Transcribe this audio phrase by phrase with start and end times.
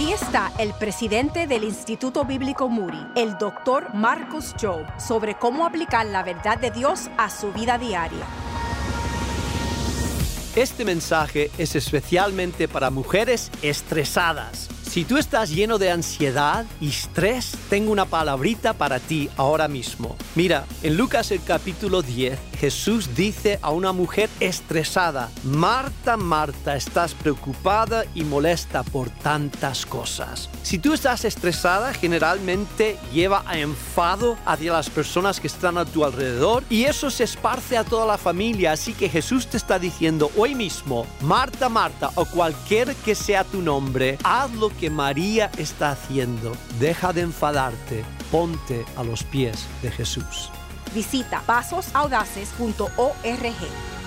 [0.00, 6.06] Aquí está el presidente del Instituto Bíblico Moody, el doctor Marcus Job, sobre cómo aplicar
[6.06, 8.24] la verdad de Dios a su vida diaria.
[10.56, 14.70] Este mensaje es especialmente para mujeres estresadas.
[14.82, 20.16] Si tú estás lleno de ansiedad y estrés, tengo una palabrita para ti ahora mismo.
[20.34, 27.14] Mira, en Lucas el capítulo 10, Jesús dice a una mujer estresada, Marta, Marta, estás
[27.14, 30.50] preocupada y molesta por tantas cosas.
[30.62, 36.04] Si tú estás estresada, generalmente lleva a enfado hacia las personas que están a tu
[36.04, 38.72] alrededor y eso se esparce a toda la familia.
[38.72, 43.62] Así que Jesús te está diciendo hoy mismo, Marta, Marta, o cualquier que sea tu
[43.62, 46.52] nombre, haz lo que María está haciendo.
[46.78, 50.50] Deja de enfadarte, ponte a los pies de Jesús.
[50.92, 53.99] Visita pasosaudaces.org.